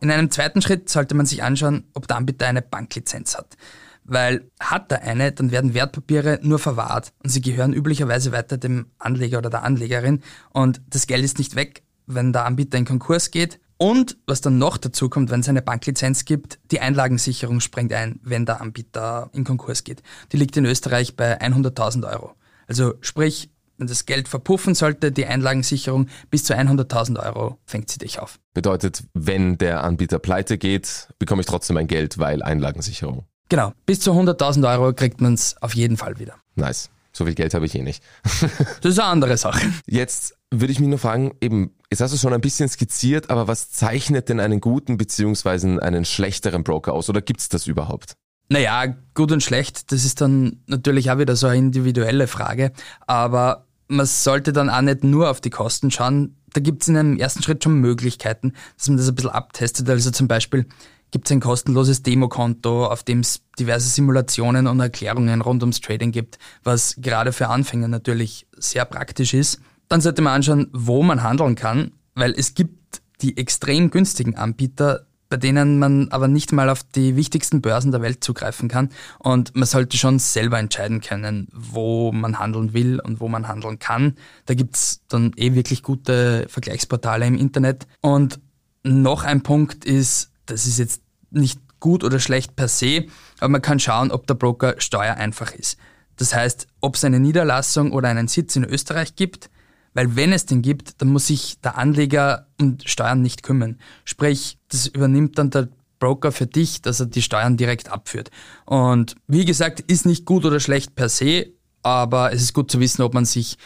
In 0.00 0.10
einem 0.10 0.30
zweiten 0.30 0.60
Schritt 0.60 0.88
sollte 0.88 1.14
man 1.14 1.26
sich 1.26 1.42
anschauen, 1.42 1.84
ob 1.94 2.06
der 2.06 2.16
Anbieter 2.16 2.46
eine 2.46 2.62
Banklizenz 2.62 3.36
hat. 3.36 3.56
Weil 4.04 4.50
hat 4.60 4.92
er 4.92 5.02
eine, 5.02 5.32
dann 5.32 5.50
werden 5.50 5.74
Wertpapiere 5.74 6.38
nur 6.42 6.58
verwahrt 6.58 7.12
und 7.24 7.30
sie 7.30 7.40
gehören 7.40 7.72
üblicherweise 7.72 8.30
weiter 8.30 8.56
dem 8.56 8.86
Anleger 8.98 9.38
oder 9.38 9.50
der 9.50 9.64
Anlegerin 9.64 10.22
und 10.52 10.80
das 10.88 11.08
Geld 11.08 11.24
ist 11.24 11.38
nicht 11.38 11.56
weg, 11.56 11.82
wenn 12.06 12.32
der 12.32 12.44
Anbieter 12.44 12.78
in 12.78 12.84
Konkurs 12.84 13.32
geht. 13.32 13.58
Und 13.78 14.16
was 14.26 14.40
dann 14.40 14.58
noch 14.58 14.78
dazu 14.78 15.08
kommt, 15.08 15.30
wenn 15.30 15.40
es 15.40 15.48
eine 15.48 15.62
Banklizenz 15.62 16.24
gibt, 16.24 16.58
die 16.70 16.80
Einlagensicherung 16.80 17.60
springt 17.60 17.92
ein, 17.92 18.20
wenn 18.22 18.46
der 18.46 18.60
Anbieter 18.60 19.28
in 19.32 19.44
Konkurs 19.44 19.84
geht. 19.84 20.02
Die 20.32 20.38
liegt 20.38 20.56
in 20.56 20.64
Österreich 20.64 21.14
bei 21.16 21.40
100.000 21.40 22.10
Euro. 22.10 22.34
Also 22.66 22.94
sprich, 23.00 23.50
wenn 23.78 23.86
das 23.86 24.06
Geld 24.06 24.28
verpuffen 24.28 24.74
sollte, 24.74 25.12
die 25.12 25.26
Einlagensicherung 25.26 26.08
bis 26.30 26.44
zu 26.44 26.54
100.000 26.54 27.22
Euro 27.22 27.58
fängt 27.66 27.90
sie 27.90 27.98
dich 27.98 28.18
auf. 28.18 28.38
Bedeutet, 28.54 29.04
wenn 29.12 29.58
der 29.58 29.84
Anbieter 29.84 30.18
pleite 30.18 30.56
geht, 30.56 31.08
bekomme 31.18 31.40
ich 31.40 31.46
trotzdem 31.46 31.74
mein 31.74 31.86
Geld, 31.86 32.18
weil 32.18 32.42
Einlagensicherung. 32.42 33.26
Genau, 33.48 33.72
bis 33.84 34.00
zu 34.00 34.12
100.000 34.12 34.68
Euro 34.68 34.92
kriegt 34.94 35.20
man 35.20 35.34
es 35.34 35.60
auf 35.60 35.74
jeden 35.74 35.96
Fall 35.96 36.18
wieder. 36.18 36.34
Nice. 36.54 36.90
So 37.12 37.24
viel 37.24 37.34
Geld 37.34 37.54
habe 37.54 37.64
ich 37.64 37.74
eh 37.74 37.82
nicht. 37.82 38.02
das 38.24 38.92
ist 38.92 38.98
eine 38.98 39.08
andere 39.08 39.36
Sache. 39.36 39.72
Jetzt 39.86 40.35
würde 40.52 40.72
ich 40.72 40.80
mich 40.80 40.88
nur 40.88 40.98
fragen, 40.98 41.32
eben, 41.40 41.72
jetzt 41.90 42.00
hast 42.00 42.14
du 42.14 42.18
schon 42.18 42.32
ein 42.32 42.40
bisschen 42.40 42.68
skizziert, 42.68 43.30
aber 43.30 43.48
was 43.48 43.70
zeichnet 43.70 44.28
denn 44.28 44.40
einen 44.40 44.60
guten 44.60 44.96
beziehungsweise 44.96 45.82
einen 45.82 46.04
schlechteren 46.04 46.64
Broker 46.64 46.92
aus? 46.92 47.08
Oder 47.08 47.20
gibt 47.20 47.40
es 47.40 47.48
das 47.48 47.66
überhaupt? 47.66 48.14
Naja, 48.48 48.94
gut 49.14 49.32
und 49.32 49.42
schlecht, 49.42 49.90
das 49.90 50.04
ist 50.04 50.20
dann 50.20 50.62
natürlich 50.66 51.10
auch 51.10 51.18
wieder 51.18 51.34
so 51.34 51.48
eine 51.48 51.58
individuelle 51.58 52.28
Frage. 52.28 52.72
Aber 53.06 53.66
man 53.88 54.06
sollte 54.06 54.52
dann 54.52 54.70
auch 54.70 54.82
nicht 54.82 55.02
nur 55.02 55.30
auf 55.30 55.40
die 55.40 55.50
Kosten 55.50 55.90
schauen. 55.90 56.36
Da 56.52 56.60
gibt 56.60 56.82
es 56.82 56.88
in 56.88 56.96
einem 56.96 57.18
ersten 57.18 57.42
Schritt 57.42 57.64
schon 57.64 57.80
Möglichkeiten, 57.80 58.52
dass 58.76 58.88
man 58.88 58.98
das 58.98 59.08
ein 59.08 59.14
bisschen 59.16 59.30
abtestet. 59.30 59.88
Also 59.90 60.10
zum 60.10 60.28
Beispiel, 60.28 60.66
gibt 61.10 61.26
es 61.26 61.32
ein 61.32 61.40
kostenloses 61.40 62.02
Demokonto, 62.02 62.86
auf 62.86 63.02
dem 63.02 63.20
es 63.20 63.42
diverse 63.58 63.88
Simulationen 63.88 64.66
und 64.66 64.80
Erklärungen 64.80 65.40
rund 65.40 65.62
ums 65.62 65.80
Trading 65.80 66.12
gibt, 66.12 66.38
was 66.62 66.96
gerade 66.98 67.32
für 67.32 67.48
Anfänger 67.48 67.88
natürlich 67.88 68.46
sehr 68.56 68.84
praktisch 68.84 69.34
ist. 69.34 69.60
Dann 69.88 70.00
sollte 70.00 70.22
man 70.22 70.34
anschauen, 70.34 70.68
wo 70.72 71.02
man 71.02 71.22
handeln 71.22 71.54
kann, 71.54 71.92
weil 72.14 72.32
es 72.32 72.54
gibt 72.54 73.02
die 73.22 73.36
extrem 73.36 73.90
günstigen 73.90 74.36
Anbieter, 74.36 75.06
bei 75.28 75.36
denen 75.36 75.78
man 75.78 76.08
aber 76.10 76.28
nicht 76.28 76.52
mal 76.52 76.70
auf 76.70 76.82
die 76.82 77.16
wichtigsten 77.16 77.60
Börsen 77.60 77.90
der 77.90 78.02
Welt 78.02 78.22
zugreifen 78.22 78.68
kann. 78.68 78.90
Und 79.18 79.56
man 79.56 79.66
sollte 79.66 79.96
schon 79.96 80.18
selber 80.18 80.58
entscheiden 80.58 81.00
können, 81.00 81.48
wo 81.52 82.12
man 82.12 82.38
handeln 82.38 82.72
will 82.74 83.00
und 83.00 83.20
wo 83.20 83.28
man 83.28 83.48
handeln 83.48 83.78
kann. 83.78 84.16
Da 84.44 84.54
gibt's 84.54 85.02
dann 85.08 85.32
eh 85.36 85.54
wirklich 85.54 85.82
gute 85.82 86.46
Vergleichsportale 86.48 87.26
im 87.26 87.36
Internet. 87.36 87.86
Und 88.00 88.38
noch 88.84 89.24
ein 89.24 89.42
Punkt 89.42 89.84
ist, 89.84 90.30
das 90.46 90.66
ist 90.66 90.78
jetzt 90.78 91.02
nicht 91.30 91.60
gut 91.80 92.04
oder 92.04 92.20
schlecht 92.20 92.56
per 92.56 92.68
se, 92.68 93.06
aber 93.38 93.50
man 93.50 93.62
kann 93.62 93.80
schauen, 93.80 94.10
ob 94.10 94.26
der 94.26 94.34
Broker 94.34 94.76
steuereinfach 94.78 95.52
ist. 95.52 95.76
Das 96.16 96.34
heißt, 96.34 96.66
ob 96.80 96.94
es 96.94 97.04
eine 97.04 97.20
Niederlassung 97.20 97.92
oder 97.92 98.08
einen 98.08 98.28
Sitz 98.28 98.56
in 98.56 98.64
Österreich 98.64 99.16
gibt, 99.16 99.50
weil 99.96 100.14
wenn 100.14 100.32
es 100.32 100.44
den 100.44 100.60
gibt, 100.60 101.00
dann 101.00 101.08
muss 101.08 101.28
sich 101.28 101.58
der 101.62 101.78
Anleger 101.78 102.48
um 102.60 102.76
Steuern 102.84 103.22
nicht 103.22 103.42
kümmern. 103.42 103.78
Sprich, 104.04 104.58
das 104.68 104.86
übernimmt 104.86 105.38
dann 105.38 105.48
der 105.48 105.68
Broker 105.98 106.32
für 106.32 106.46
dich, 106.46 106.82
dass 106.82 107.00
er 107.00 107.06
die 107.06 107.22
Steuern 107.22 107.56
direkt 107.56 107.90
abführt. 107.90 108.30
Und 108.66 109.14
wie 109.26 109.46
gesagt, 109.46 109.80
ist 109.80 110.04
nicht 110.04 110.26
gut 110.26 110.44
oder 110.44 110.60
schlecht 110.60 110.94
per 110.94 111.08
se, 111.08 111.46
aber 111.82 112.32
es 112.34 112.42
ist 112.42 112.52
gut 112.52 112.70
zu 112.70 112.78
wissen, 112.78 113.00
ob 113.00 113.14
man 113.14 113.24
sich 113.24 113.56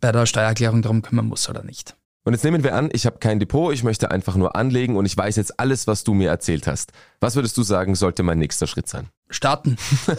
bei 0.00 0.10
der 0.10 0.26
Steuererklärung 0.26 0.82
darum 0.82 1.02
kümmern 1.02 1.26
muss 1.26 1.48
oder 1.48 1.62
nicht. 1.62 1.94
Und 2.26 2.32
jetzt 2.32 2.42
nehmen 2.42 2.64
wir 2.64 2.74
an, 2.74 2.88
ich 2.92 3.06
habe 3.06 3.18
kein 3.18 3.38
Depot, 3.38 3.72
ich 3.72 3.84
möchte 3.84 4.10
einfach 4.10 4.34
nur 4.34 4.56
anlegen 4.56 4.96
und 4.96 5.06
ich 5.06 5.16
weiß 5.16 5.36
jetzt 5.36 5.60
alles, 5.60 5.86
was 5.86 6.02
du 6.02 6.12
mir 6.12 6.28
erzählt 6.28 6.66
hast. 6.66 6.90
Was 7.20 7.36
würdest 7.36 7.56
du 7.56 7.62
sagen, 7.62 7.94
sollte 7.94 8.24
mein 8.24 8.40
nächster 8.40 8.66
Schritt 8.66 8.88
sein? 8.88 9.10
Starten. 9.30 9.76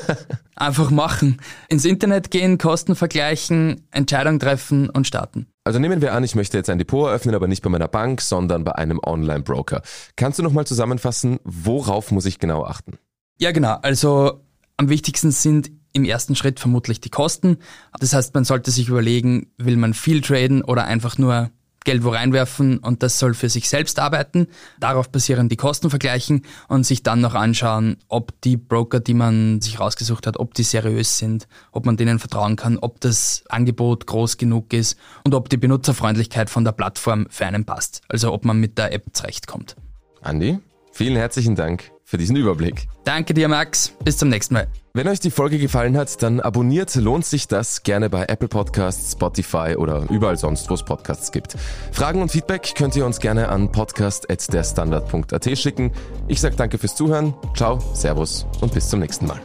einfach 0.56 0.90
machen. 0.90 1.42
Ins 1.68 1.84
Internet 1.84 2.32
gehen, 2.32 2.58
Kosten 2.58 2.96
vergleichen, 2.96 3.86
Entscheidung 3.92 4.40
treffen 4.40 4.90
und 4.90 5.06
starten. 5.06 5.48
Also 5.68 5.80
nehmen 5.80 6.02
wir 6.02 6.14
an, 6.14 6.24
ich 6.24 6.34
möchte 6.34 6.56
jetzt 6.56 6.70
ein 6.70 6.78
Depot 6.78 7.10
eröffnen, 7.10 7.36
aber 7.36 7.50
nicht 7.50 7.62
bei 7.62 7.70
meiner 7.70 7.90
Bank, 7.90 8.22
sondern 8.22 8.64
bei 8.64 8.76
einem 8.76 9.02
Online-Broker. 9.06 9.82
Kannst 10.16 10.40
du 10.40 10.44
nochmal 10.44 10.66
zusammenfassen, 10.66 11.42
worauf 11.44 12.10
muss 12.10 12.26
ich 12.26 12.40
genau 12.40 12.64
achten? 12.64 12.94
Ja, 13.38 13.52
genau. 13.52 13.74
Also 13.82 14.46
am 14.78 14.88
wichtigsten 14.88 15.32
sind 15.32 15.70
im 15.92 16.06
ersten 16.06 16.38
Schritt 16.38 16.62
vermutlich 16.62 17.02
die 17.02 17.10
Kosten. 17.10 17.58
Das 18.00 18.14
heißt, 18.14 18.34
man 18.34 18.46
sollte 18.46 18.72
sich 18.72 18.88
überlegen, 18.88 19.52
will 19.58 19.76
man 19.76 19.94
viel 19.94 20.22
traden 20.22 20.64
oder 20.64 20.86
einfach 20.86 21.18
nur 21.18 21.52
Geld 21.88 22.04
wo 22.04 22.10
reinwerfen 22.10 22.80
und 22.80 23.02
das 23.02 23.18
soll 23.18 23.34
für 23.34 23.48
sich 23.48 23.70
selbst 23.70 23.98
arbeiten. 23.98 24.48
Darauf 24.78 25.10
basieren 25.10 25.48
die 25.48 25.56
Kosten 25.56 25.90
vergleichen 25.90 26.42
und 26.68 26.86
sich 26.86 27.02
dann 27.02 27.22
noch 27.22 27.34
anschauen, 27.34 27.96
ob 28.10 28.34
die 28.42 28.58
Broker, 28.58 29.00
die 29.00 29.14
man 29.14 29.62
sich 29.62 29.80
rausgesucht 29.80 30.28
hat, 30.28 30.38
ob 30.38 30.54
die 30.54 30.64
seriös 30.64 31.18
sind, 31.18 31.48
ob 31.72 31.86
man 31.86 31.96
denen 31.96 32.20
vertrauen 32.20 32.58
kann, 32.58 32.78
ob 32.78 33.00
das 33.00 33.46
Angebot 33.48 34.06
groß 34.06 34.36
genug 34.36 34.74
ist 34.74 35.00
und 35.24 35.34
ob 35.34 35.48
die 35.48 35.56
Benutzerfreundlichkeit 35.56 36.50
von 36.50 36.66
der 36.66 36.74
Plattform 36.74 37.26
für 37.30 37.46
einen 37.46 37.64
passt. 37.64 38.02
Also 38.10 38.34
ob 38.34 38.44
man 38.44 38.60
mit 38.60 38.78
der 38.78 38.92
App 38.92 39.06
zurechtkommt. 39.14 39.78
Andi, 40.22 40.60
vielen 40.92 41.16
herzlichen 41.16 41.56
Dank 41.56 41.97
für 42.08 42.18
diesen 42.18 42.38
Überblick. 42.38 42.88
Danke 43.04 43.34
dir, 43.34 43.50
Max. 43.50 43.92
Bis 44.04 44.18
zum 44.18 44.30
nächsten 44.30 44.54
Mal. 44.54 44.68
Wenn 44.94 45.10
euch 45.10 45.20
die 45.20 45.30
Folge 45.30 45.60
gefallen 45.60 45.98
hat, 45.98 46.24
dann 46.24 46.40
abonniert, 46.40 46.96
lohnt 46.96 47.26
sich 47.26 47.50
das 47.50 47.84
gerne 47.84 48.10
bei 48.10 48.24
Apple 48.24 48.48
Podcasts, 48.48 49.12
Spotify 49.12 49.76
oder 49.78 50.10
überall 50.10 50.38
sonst, 50.38 50.70
wo 50.70 50.74
es 50.74 50.84
Podcasts 50.84 51.34
gibt. 51.34 51.58
Fragen 51.92 52.22
und 52.22 52.32
Feedback 52.32 52.74
könnt 52.76 52.96
ihr 52.96 53.06
uns 53.06 53.20
gerne 53.20 53.50
an 53.50 53.72
podcast.derstandard.at 53.74 55.58
schicken. 55.58 55.92
Ich 56.30 56.40
sage 56.40 56.56
danke 56.56 56.78
fürs 56.78 56.96
Zuhören, 56.96 57.34
ciao, 57.56 57.80
servus 57.94 58.48
und 58.62 58.74
bis 58.74 58.88
zum 58.88 59.02
nächsten 59.02 59.28
Mal. 59.28 59.42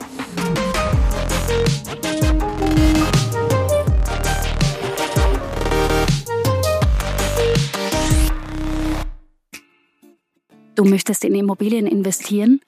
Du 10.74 10.84
möchtest 10.84 11.22
in 11.24 11.34
Immobilien 11.34 11.86
investieren, 11.86 12.60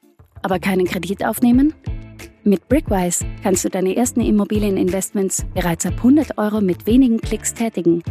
aber 0.43 0.59
keinen 0.59 0.85
Kredit 0.85 1.25
aufnehmen? 1.25 1.73
Mit 2.43 2.69
Brickwise 2.69 3.25
kannst 3.43 3.65
du 3.65 3.71
deine 3.71 3.97
ersten 3.97 4.21
Immobilieninvestments 4.21 5.47
bereits 5.55 5.87
ab 5.87 5.95
100 5.97 6.37
Euro 6.37 6.61
mit 6.61 6.87
wenigen 6.87 7.19
Klicks 7.19 7.55
tätigen. 7.55 8.03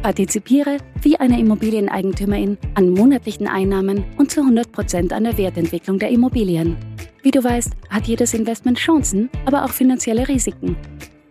Partizipiere 0.00 0.76
wie 1.00 1.16
eine 1.16 1.40
Immobilieneigentümerin 1.40 2.56
an 2.74 2.90
monatlichen 2.90 3.48
Einnahmen 3.48 4.04
und 4.16 4.30
zu 4.30 4.42
100% 4.42 5.12
an 5.12 5.24
der 5.24 5.36
Wertentwicklung 5.36 5.98
der 5.98 6.10
Immobilien. 6.10 6.76
Wie 7.22 7.32
du 7.32 7.42
weißt, 7.42 7.72
hat 7.90 8.06
jedes 8.06 8.34
Investment 8.34 8.78
Chancen, 8.78 9.28
aber 9.44 9.64
auch 9.64 9.70
finanzielle 9.70 10.28
Risiken. 10.28 10.76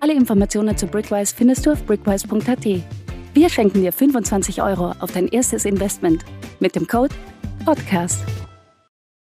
Alle 0.01 0.13
Informationen 0.13 0.75
zu 0.75 0.85
Brickwise 0.85 1.33
findest 1.33 1.65
du 1.65 1.71
auf 1.71 1.85
brickwise.at. 1.85 2.65
Wir 3.33 3.49
schenken 3.49 3.81
dir 3.81 3.93
25 3.93 4.61
Euro 4.61 4.91
auf 4.99 5.13
dein 5.13 5.29
erstes 5.29 5.63
Investment 5.63 6.25
mit 6.59 6.75
dem 6.75 6.85
Code 6.85 7.15
Podcast. 7.61 8.40